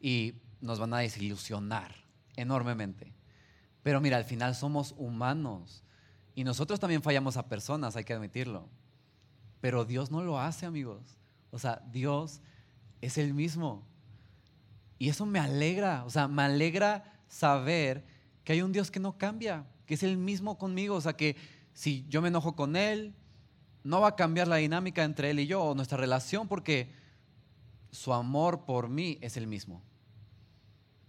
[0.00, 1.94] y nos van a desilusionar
[2.34, 3.14] enormemente.
[3.84, 5.84] Pero mira, al final somos humanos
[6.34, 8.68] y nosotros también fallamos a personas, hay que admitirlo.
[9.60, 11.18] Pero Dios no lo hace, amigos.
[11.50, 12.40] O sea, Dios
[13.00, 13.86] es el mismo.
[14.98, 18.04] Y eso me alegra, o sea, me alegra saber
[18.44, 20.94] que hay un Dios que no cambia, que es el mismo conmigo.
[20.94, 21.36] O sea, que
[21.72, 23.14] si yo me enojo con Él,
[23.82, 26.92] no va a cambiar la dinámica entre Él y yo o nuestra relación porque
[27.90, 29.82] su amor por mí es el mismo.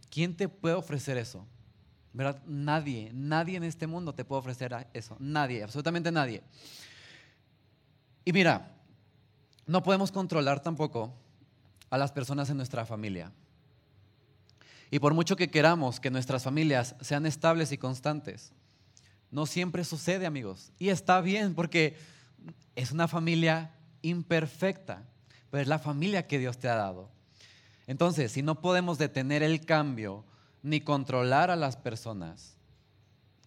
[0.09, 1.45] ¿Quién te puede ofrecer eso?
[2.13, 2.41] ¿Verdad?
[2.45, 5.15] Nadie, nadie en este mundo te puede ofrecer eso.
[5.19, 6.43] Nadie, absolutamente nadie.
[8.23, 8.75] Y mira,
[9.65, 11.13] no podemos controlar tampoco
[11.89, 13.31] a las personas en nuestra familia.
[14.89, 18.51] Y por mucho que queramos que nuestras familias sean estables y constantes,
[19.31, 20.71] no siempre sucede, amigos.
[20.77, 21.97] Y está bien porque
[22.75, 25.03] es una familia imperfecta,
[25.49, 27.09] pero es la familia que Dios te ha dado.
[27.87, 30.25] Entonces, si no podemos detener el cambio
[30.61, 32.55] ni controlar a las personas,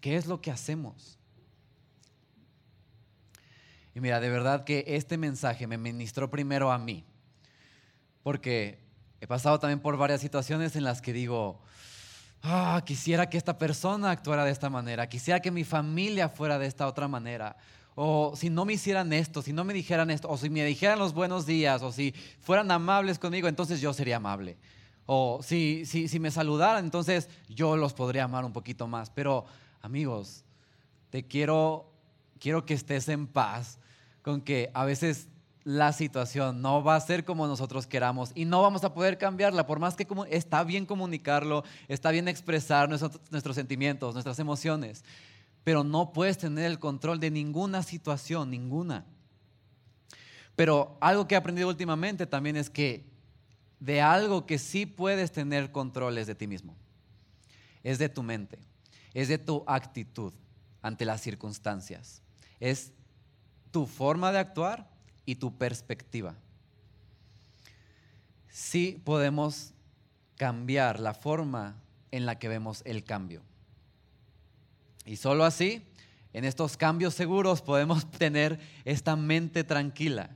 [0.01, 1.19] ¿qué es lo que hacemos?
[3.95, 7.05] Y mira, de verdad que este mensaje me ministró primero a mí,
[8.23, 8.81] porque
[9.21, 11.63] he pasado también por varias situaciones en las que digo,
[12.43, 16.67] ah, quisiera que esta persona actuara de esta manera, quisiera que mi familia fuera de
[16.67, 17.57] esta otra manera,
[17.95, 20.99] o si no me hicieran esto, si no me dijeran esto, o si me dijeran
[20.99, 24.59] los buenos días, o si fueran amables conmigo, entonces yo sería amable.
[25.07, 29.11] O si, si, si me saludaran, entonces yo los podría amar un poquito más.
[29.11, 29.45] Pero
[29.81, 30.45] amigos,
[31.11, 31.93] te quiero,
[32.41, 33.79] quiero que estés en paz
[34.25, 35.29] con que a veces
[35.65, 39.67] la situación no va a ser como nosotros queramos y no vamos a poder cambiarla,
[39.67, 45.05] por más que está bien comunicarlo, está bien expresar nuestros, nuestros sentimientos, nuestras emociones,
[45.63, 49.05] pero no puedes tener el control de ninguna situación, ninguna.
[50.57, 53.05] Pero algo que he aprendido últimamente también es que
[53.79, 56.75] de algo que sí puedes tener control es de ti mismo.
[57.83, 58.59] Es de tu mente.
[59.13, 60.33] Es de tu actitud
[60.81, 62.23] ante las circunstancias.
[62.61, 62.93] Es
[63.75, 64.87] tu forma de actuar
[65.27, 66.37] y tu perspectiva.
[68.49, 69.75] Sí podemos
[70.37, 71.75] cambiar la forma
[72.13, 73.43] en la que vemos el cambio.
[75.05, 75.85] Y solo así,
[76.33, 80.31] en estos cambios seguros, podemos tener esta mente tranquila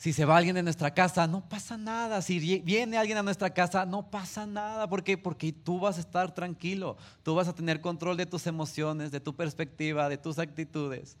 [0.00, 2.22] si se va alguien de nuestra casa, no pasa nada.
[2.22, 4.88] Si viene alguien a nuestra casa, no pasa nada.
[4.88, 5.18] ¿Por qué?
[5.18, 6.96] Porque tú vas a estar tranquilo.
[7.22, 11.18] Tú vas a tener control de tus emociones, de tu perspectiva, de tus actitudes.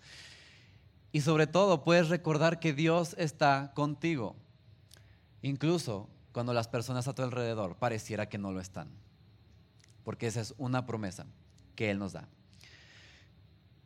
[1.12, 4.36] Y sobre todo, puedes recordar que Dios está contigo.
[5.42, 8.88] Incluso cuando las personas a tu alrededor pareciera que no lo están.
[10.04, 11.26] Porque esa es una promesa
[11.74, 12.28] que Él nos da.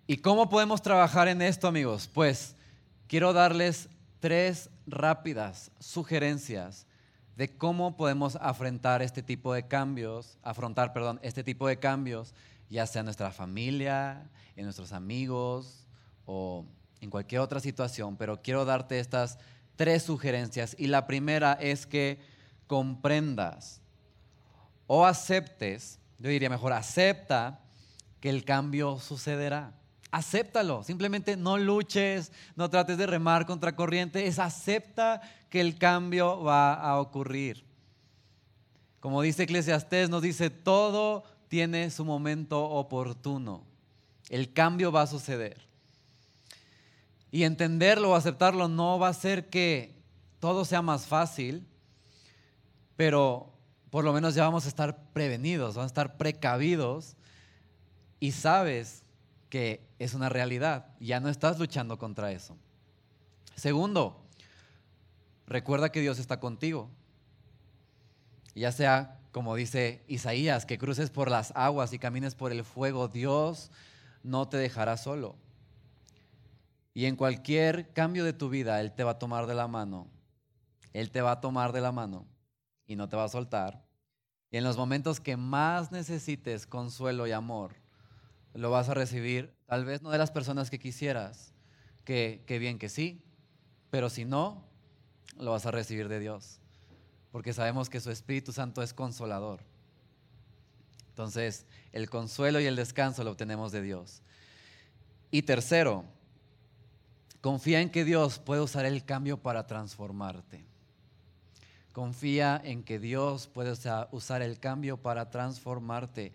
[0.07, 2.11] ¿Y cómo podemos trabajar en esto, amigos?
[2.13, 2.57] Pues
[3.07, 3.89] quiero darles
[4.21, 6.87] tres rápidas sugerencias
[7.37, 12.35] de cómo podemos afrontar este tipo de cambios, afrontar, perdón, este tipo de cambios,
[12.69, 15.89] ya sea en nuestra familia, en nuestros amigos
[16.27, 16.67] o
[17.05, 19.39] en cualquier otra situación, pero quiero darte estas
[19.77, 22.19] tres sugerencias y la primera es que
[22.67, 23.81] comprendas
[24.87, 27.61] o aceptes, yo diría mejor, acepta
[28.21, 29.75] que el cambio sucederá
[30.15, 30.85] acéptalo.
[30.85, 36.75] Simplemente no luches, no trates de remar contra corriente, es acepta que el cambio va
[36.75, 37.65] a ocurrir.
[39.01, 43.65] Como dice Eclesiastés, nos dice, todo tiene su momento oportuno.
[44.31, 45.69] El cambio va a suceder.
[47.35, 50.01] Y entenderlo o aceptarlo no va a hacer que
[50.39, 51.67] todo sea más fácil,
[52.95, 53.53] pero
[53.91, 57.17] por lo menos ya vamos a estar prevenidos, vamos a estar precavidos
[58.21, 59.03] y sabes
[59.49, 60.95] que es una realidad.
[61.01, 62.57] Ya no estás luchando contra eso.
[63.57, 64.25] Segundo,
[65.49, 66.89] recuerda que Dios está contigo.
[68.55, 73.09] Ya sea, como dice Isaías, que cruces por las aguas y camines por el fuego,
[73.09, 73.73] Dios
[74.23, 75.35] no te dejará solo.
[76.95, 80.09] Y en cualquier cambio de tu vida, Él te va a tomar de la mano.
[80.93, 82.27] Él te va a tomar de la mano
[82.87, 83.85] y no te va a soltar.
[84.53, 87.75] Y en los momentos que más necesites consuelo y amor,
[88.55, 91.53] lo vas a recibir, tal vez no de las personas que quisieras,
[92.05, 93.25] que, que bien que sí,
[93.91, 94.65] pero si no,
[95.37, 96.61] lo vas a recibir de Dios,
[97.33, 99.65] porque sabemos que su Espíritu Santo es consolador.
[101.09, 104.23] Entonces, el consuelo y el descanso lo obtenemos de Dios.
[105.33, 106.05] Y tercero,
[107.45, 110.65] confía en que Dios puede usar el cambio para transformarte.
[111.93, 113.71] Confía en que Dios puede
[114.13, 116.33] usar el cambio para transformarte.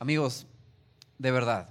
[0.00, 0.48] Amigos,
[1.16, 1.68] de verdad,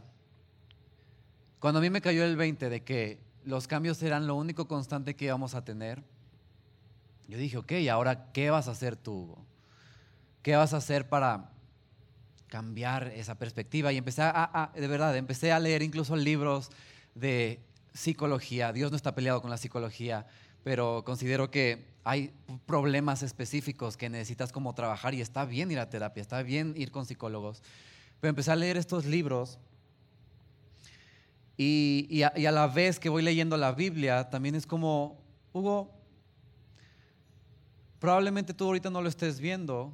[1.60, 5.18] cuando a mí me cayó el 20 de que los cambios eran lo único constante
[5.18, 6.02] que íbamos a tener,
[7.28, 9.36] yo dije, ok, ahora, ¿qué vas a hacer tú?
[10.44, 11.50] ¿Qué vas a hacer para
[12.48, 13.92] cambiar esa perspectiva?
[13.92, 16.72] Y empecé a, de verdad, empecé a leer incluso libros
[17.16, 17.60] de
[17.94, 18.74] psicología.
[18.74, 20.26] Dios no está peleado con la psicología,
[20.64, 22.34] pero considero que hay
[22.66, 26.92] problemas específicos que necesitas como trabajar y está bien ir a terapia, está bien ir
[26.92, 27.62] con psicólogos.
[28.20, 29.60] Pero empecé a leer estos libros
[31.58, 35.18] y, a, y a la vez que voy leyendo la Biblia, también es como,
[35.52, 35.92] Hugo,
[38.00, 39.94] probablemente tú ahorita no lo estés viendo,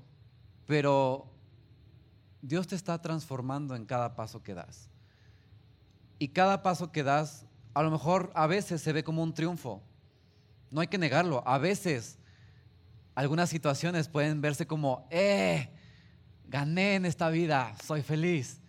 [0.68, 1.26] pero
[2.42, 4.90] Dios te está transformando en cada paso que das.
[6.20, 7.45] Y cada paso que das,
[7.76, 9.84] a lo mejor a veces se ve como un triunfo
[10.76, 11.42] no hay que negarlo.
[11.48, 12.18] A veces
[13.16, 15.70] algunas situaciones pueden verse como, eh,
[16.48, 18.60] gané en esta vida, soy feliz.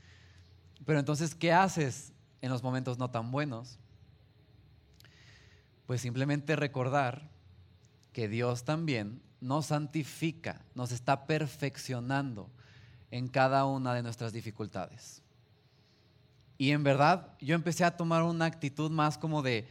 [0.84, 3.80] Pero entonces, ¿qué haces en los momentos no tan buenos?
[5.86, 7.28] Pues simplemente recordar
[8.12, 12.50] que Dios también nos santifica, nos está perfeccionando
[13.10, 15.22] en cada una de nuestras dificultades.
[16.58, 19.68] Y en verdad yo empecé a tomar una actitud más como de,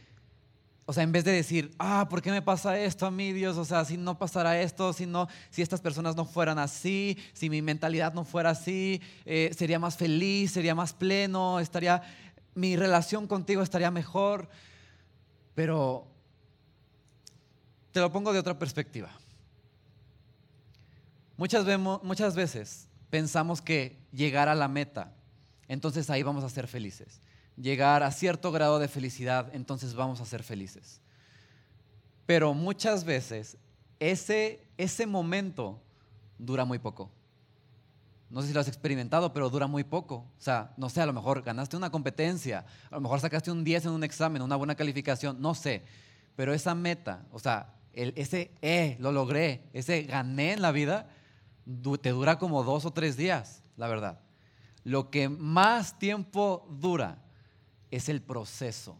[0.84, 3.56] o sea, en vez de decir, ah, ¿por qué me pasa esto a mí, Dios?
[3.56, 7.50] O sea, si no pasara esto, si, no, si estas personas no fueran así, si
[7.50, 12.02] mi mentalidad no fuera así, eh, sería más feliz, sería más pleno, estaría,
[12.54, 14.48] mi relación contigo estaría mejor.
[15.56, 16.06] Pero
[17.90, 19.10] te lo pongo de otra perspectiva.
[21.36, 25.15] Muchas, vemos, muchas veces pensamos que llegar a la meta,
[25.68, 27.20] entonces ahí vamos a ser felices
[27.56, 31.00] llegar a cierto grado de felicidad, entonces vamos a ser felices.
[32.26, 33.56] Pero muchas veces
[33.98, 35.80] ese, ese momento
[36.38, 37.10] dura muy poco.
[38.28, 40.16] No sé si lo has experimentado, pero dura muy poco.
[40.16, 43.62] O sea, no sé, a lo mejor ganaste una competencia, a lo mejor sacaste un
[43.62, 45.84] 10 en un examen, una buena calificación, no sé.
[46.34, 51.08] Pero esa meta, o sea, ese eh, lo logré, ese gané en la vida,
[52.02, 54.25] te dura como dos o tres días, la verdad.
[54.86, 57.18] Lo que más tiempo dura
[57.90, 58.96] es el proceso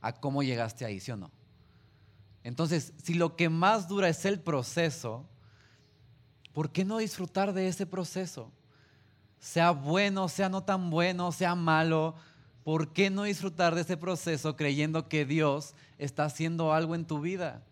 [0.00, 1.30] a cómo llegaste ahí, ¿sí o no?
[2.42, 5.28] Entonces, si lo que más dura es el proceso,
[6.52, 8.50] ¿por qué no disfrutar de ese proceso?
[9.38, 12.16] Sea bueno, sea no tan bueno, sea malo,
[12.64, 17.20] ¿por qué no disfrutar de ese proceso creyendo que Dios está haciendo algo en tu
[17.20, 17.62] vida?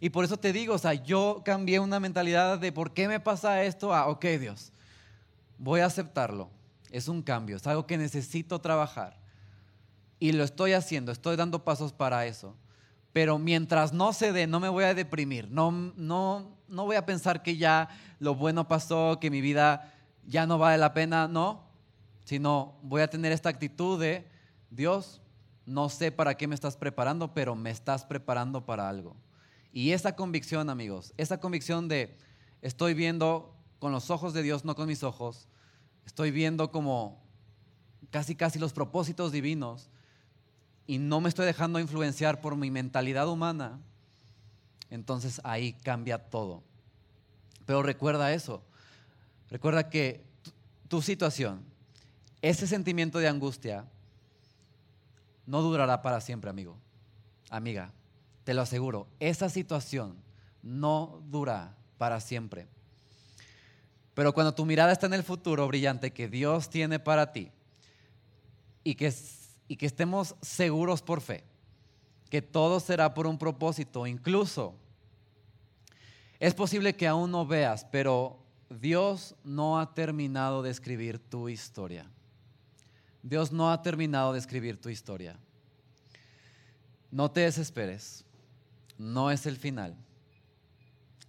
[0.00, 3.20] Y por eso te digo, o sea, yo cambié una mentalidad de por qué me
[3.20, 4.70] pasa esto a, ok Dios,
[5.56, 6.54] voy a aceptarlo.
[6.96, 9.18] Es un cambio, es algo que necesito trabajar.
[10.18, 12.56] Y lo estoy haciendo, estoy dando pasos para eso.
[13.12, 17.04] Pero mientras no se dé, no me voy a deprimir, no, no, no voy a
[17.04, 19.92] pensar que ya lo bueno pasó, que mi vida
[20.26, 21.64] ya no vale la pena, no,
[22.24, 24.26] sino voy a tener esta actitud de,
[24.70, 25.20] Dios,
[25.66, 29.16] no sé para qué me estás preparando, pero me estás preparando para algo.
[29.70, 32.16] Y esa convicción, amigos, esa convicción de
[32.62, 35.46] estoy viendo con los ojos de Dios, no con mis ojos,
[36.06, 37.20] estoy viendo como
[38.10, 39.90] casi casi los propósitos divinos,
[40.86, 43.80] y no me estoy dejando influenciar por mi mentalidad humana,
[44.88, 46.62] entonces ahí cambia todo.
[47.66, 48.62] Pero recuerda eso,
[49.50, 50.24] recuerda que
[50.88, 51.64] tu, situación,
[52.40, 53.84] ese sentimiento de angustia,
[55.46, 56.76] no durará para siempre, amigo,
[57.50, 57.92] amiga,
[58.44, 60.16] te lo aseguro, esa situación
[60.62, 62.68] no dura para siempre.
[64.16, 67.52] Pero cuando tu mirada está en el futuro brillante que Dios tiene para ti
[68.82, 69.14] y que
[69.68, 71.44] y que estemos seguros por fe
[72.30, 74.06] que todo será por un propósito.
[74.06, 74.74] Incluso
[76.38, 78.38] es posible que aún no veas, pero
[78.68, 82.10] Dios no ha terminado de escribir tu historia.
[83.22, 85.38] Dios no ha terminado de escribir tu historia.
[87.10, 88.24] No te desesperes.
[88.98, 89.96] No es el final.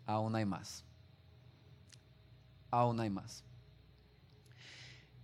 [0.06, 0.84] Aún hay más.
[2.72, 3.44] Aún hay más.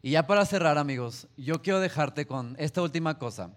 [0.02, 3.52] Y ya para cerrar, amigos, yo quiero dejarte con esta última cosa.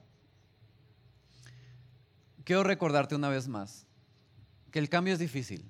[2.45, 3.87] Quiero recordarte una vez más
[4.70, 5.68] que el cambio es difícil.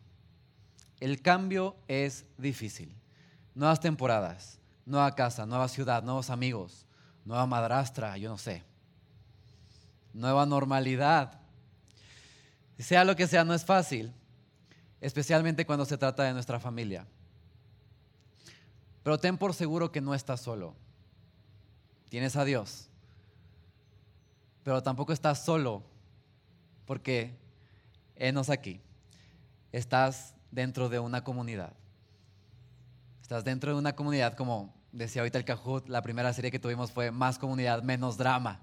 [1.01, 2.93] El cambio es difícil.
[3.55, 6.85] Nuevas temporadas, nueva casa, nueva ciudad, nuevos amigos,
[7.25, 8.65] nueva madrastra, yo no sé.
[10.13, 11.41] Nueva normalidad.
[12.79, 14.13] Sea lo que sea, no es fácil,
[15.01, 17.07] especialmente cuando se trata de nuestra familia.
[19.07, 20.75] Pero ten por seguro que no estás solo.
[22.09, 22.89] Tienes a Dios.
[24.65, 25.85] Pero tampoco estás solo
[26.87, 27.39] porque
[28.17, 28.81] enos aquí.
[29.71, 31.73] Estás dentro de una comunidad.
[33.23, 36.91] Estás dentro de una comunidad como decía ahorita el Cajut, la primera serie que tuvimos
[36.91, 38.59] fue más comunidad, menos drama.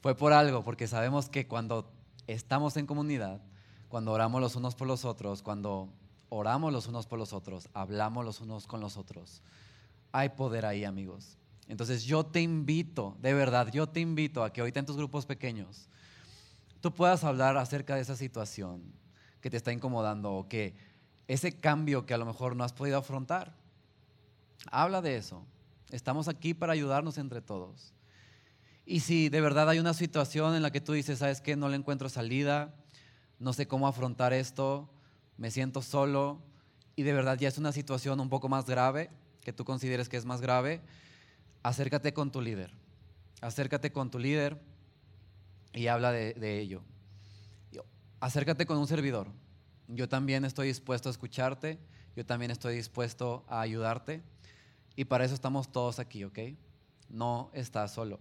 [0.00, 1.92] Fue por algo, porque sabemos que cuando
[2.26, 3.42] estamos en comunidad,
[3.90, 5.90] cuando oramos los unos por los otros, cuando
[6.34, 9.42] oramos los unos por los otros, hablamos los unos con los otros.
[10.12, 11.36] Hay poder ahí, amigos.
[11.68, 15.26] Entonces yo te invito, de verdad, yo te invito a que ahorita en tus grupos
[15.26, 15.88] pequeños
[16.80, 18.82] tú puedas hablar acerca de esa situación
[19.42, 20.74] que te está incomodando o que
[21.28, 23.54] ese cambio que a lo mejor no has podido afrontar.
[24.70, 25.44] Habla de eso.
[25.90, 27.92] Estamos aquí para ayudarnos entre todos.
[28.86, 31.56] Y si de verdad hay una situación en la que tú dices, ¿sabes qué?
[31.56, 32.74] No le encuentro salida,
[33.38, 34.88] no sé cómo afrontar esto,
[35.42, 36.38] me siento solo
[36.94, 39.10] y de verdad ya es una situación un poco más grave,
[39.42, 40.80] que tú consideres que es más grave,
[41.64, 42.70] acércate con tu líder.
[43.40, 44.56] Acércate con tu líder
[45.72, 46.84] y habla de, ello.
[48.20, 49.26] Acércate con un servidor.
[49.88, 51.80] Yo también estoy dispuesto a escucharte,
[52.14, 54.22] yo también estoy dispuesto a ayudarte
[54.94, 56.38] y para eso estamos todos aquí, ¿ok?
[57.08, 58.20] No estás solo.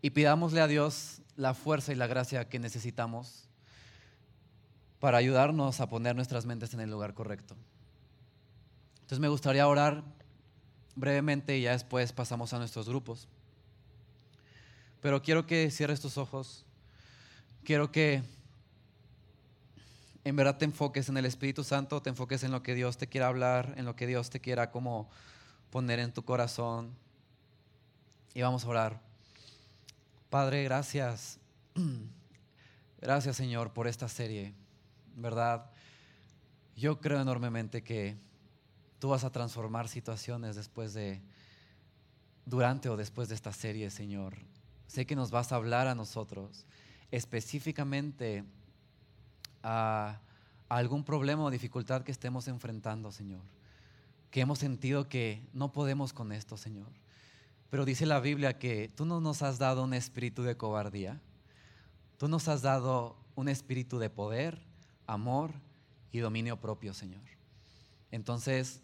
[0.00, 3.50] Y pidámosle a Dios la fuerza y la gracia que necesitamos
[5.02, 7.56] para ayudarnos a poner nuestras mentes en el lugar correcto.
[9.00, 10.04] Entonces me gustaría orar
[10.94, 13.26] brevemente y ya después pasamos a nuestros grupos.
[15.00, 16.64] Pero quiero que cierres tus ojos.
[17.64, 18.22] Quiero que
[20.22, 23.08] en verdad te enfoques en el Espíritu Santo, te enfoques en lo que Dios te
[23.08, 25.10] quiera hablar, en lo que Dios te quiera como
[25.70, 26.94] poner en tu corazón.
[28.34, 29.00] Y vamos a orar.
[30.30, 31.40] Padre, gracias.
[33.00, 34.54] Gracias Señor por esta serie.
[35.16, 35.70] ¿Verdad?
[36.76, 38.16] Yo creo enormemente que
[38.98, 41.20] tú vas a transformar situaciones después de,
[42.46, 44.36] durante o después de esta serie, Señor.
[44.86, 46.66] Sé que nos vas a hablar a nosotros
[47.10, 48.44] específicamente
[49.62, 50.20] a,
[50.68, 53.42] algún problema o dificultad que estemos enfrentando, Señor.
[54.30, 56.88] Que hemos sentido que no podemos con esto, Señor.
[57.68, 61.20] Pero dice la Biblia que tú no nos has dado un espíritu de cobardía.
[62.16, 64.62] Tú nos has dado un espíritu de poder,
[65.12, 65.52] amor
[66.10, 67.22] y dominio propio, Señor.
[68.10, 68.80] Entonces,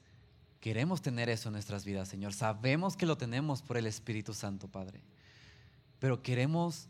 [0.61, 2.33] queremos tener eso en nuestras vidas, Señor.
[2.33, 5.03] Sabemos que lo tenemos por el Espíritu Santo, Padre.
[5.99, 6.89] Pero queremos,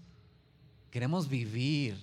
[0.91, 1.97] queremos vivir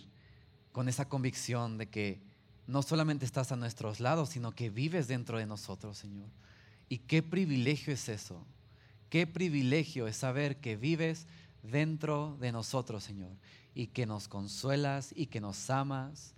[0.72, 2.22] con esa convicción de que
[2.68, 6.28] no solamente estás a nuestros lados, sino que vives dentro de nosotros, Señor.
[6.90, 8.46] Y qué privilegio es eso.
[9.10, 11.28] Qué privilegio es saber que vives
[11.64, 13.32] dentro de nosotros, Señor.
[13.74, 16.36] Y que nos consuelas y que nos amas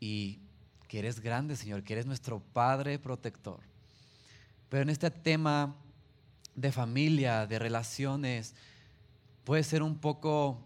[0.00, 0.40] y
[0.88, 3.60] que eres grande, Señor, que eres nuestro Padre protector.
[4.68, 5.76] Pero en este tema
[6.56, 8.54] de familia, de relaciones,
[9.44, 10.58] puede ser un poco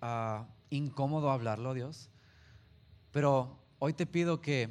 [0.00, 2.10] ah, incómodo hablarlo, Dios.
[3.12, 4.68] Pero hoy te pido que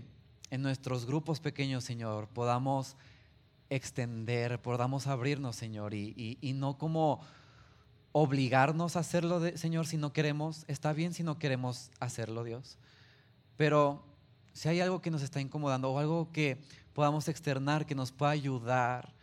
[0.50, 2.98] en nuestros grupos pequeños, Señor, podamos
[3.70, 7.22] extender, podamos abrirnos, Señor, y, y no como
[8.12, 10.66] obligarnos a hacerlo, Señor, si no queremos.
[10.68, 12.78] Está bien si no queremos hacerlo, Dios.
[13.58, 14.04] Pero
[14.54, 16.62] si hay algo que nos está incomodando o algo que
[16.93, 19.14] podamos externar, que nos pueda ayudar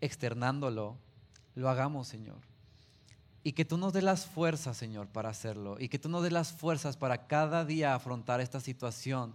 [0.00, 0.96] externándolo,
[1.54, 2.38] lo hagamos, Señor.
[3.44, 5.76] Y que tú nos des las fuerzas, Señor, para hacerlo.
[5.78, 9.34] Y que tú nos des las fuerzas para cada día afrontar esta situación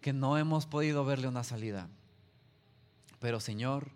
[0.00, 1.88] que no hemos podido verle una salida.
[3.20, 3.90] Pero, Señor,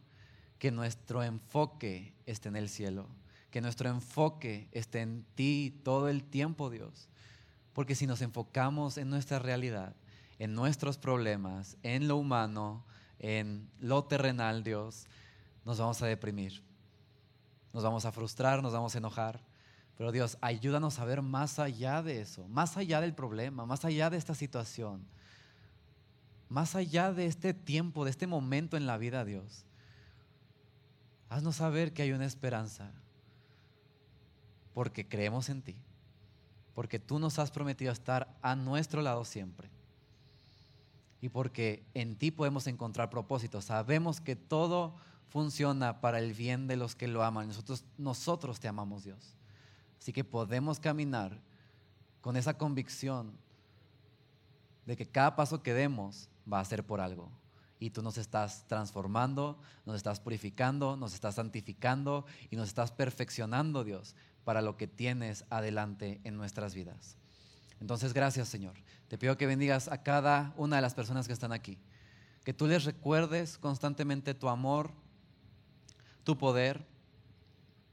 [0.58, 3.06] que nuestro enfoque esté en el cielo.
[3.50, 7.08] Que nuestro enfoque esté en ti todo el tiempo, Dios.
[7.78, 9.94] Porque si nos enfocamos en nuestra realidad,
[10.40, 12.84] en nuestros problemas, en lo humano,
[13.20, 15.06] en lo terrenal, Dios,
[15.64, 16.64] nos vamos a deprimir.
[17.72, 19.40] Nos vamos a frustrar, nos vamos a enojar.
[19.96, 24.10] Pero Dios, ayúdanos a ver más allá de eso, más allá del problema, más allá
[24.10, 25.06] de esta situación,
[26.48, 29.66] más allá de este tiempo, de este momento en la vida, Dios.
[31.28, 32.90] Haznos saber que hay una esperanza,
[34.74, 35.76] porque creemos en ti,
[36.78, 39.68] porque tú nos has prometido estar a nuestro lado siempre
[41.20, 43.60] y porque en ti podemos encontrar propósito.
[43.60, 44.94] Sabemos que todo
[45.28, 47.48] funciona para el bien de los que lo aman.
[47.48, 49.34] Nosotros, nosotros te amamos, Dios.
[49.98, 51.40] Así que podemos caminar
[52.20, 53.32] con esa convicción
[54.86, 57.28] de que cada paso que demos va a ser por algo.
[57.80, 63.82] Y tú nos estás transformando, nos estás purificando, nos estás santificando y nos estás perfeccionando,
[63.82, 64.14] Dios,
[64.48, 67.18] para lo que tienes adelante en nuestras vidas.
[67.82, 68.72] Entonces, gracias Señor.
[69.08, 71.76] Te pido que bendigas a cada una de las personas que están aquí.
[72.44, 74.90] Que tú les recuerdes constantemente tu amor,
[76.24, 76.86] tu poder,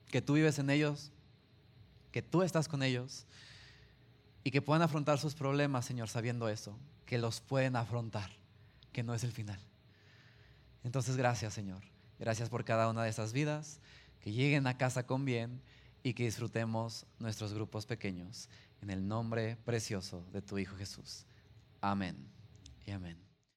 [0.08, 1.12] que tú vives en ellos,
[2.14, 3.26] que tú estás con ellos
[4.46, 8.32] y que puedan afrontar sus problemas, Señor, sabiendo eso, que los pueden afrontar,
[8.94, 9.60] que no es el final.
[10.86, 11.82] Entonces, gracias, Señor.
[12.18, 13.82] Gracias por cada una de esas vidas,
[14.22, 15.62] que lleguen a casa con bien
[16.06, 18.48] y que disfrutemos nuestros grupos pequeños
[18.80, 21.26] en el nombre precioso de tu Hijo Jesús.
[21.82, 22.16] Amén
[22.86, 23.18] y amén.